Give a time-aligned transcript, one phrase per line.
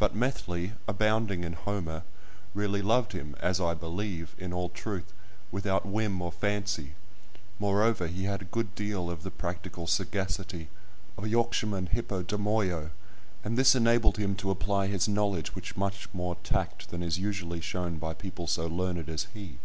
[0.00, 2.02] But Methley, abounding in Homer,
[2.52, 5.12] really loved him (as I believe) in all truth,
[5.52, 6.94] without whim or fancy;
[7.60, 10.68] moreover, he had a good deal of the practical sagacity
[11.16, 12.90] "Of a Yorkshireman hippodamoio,"
[13.44, 17.60] and this enabled him to apply his knowledge with much more tact than is usually
[17.60, 19.58] shown by people so learned as he.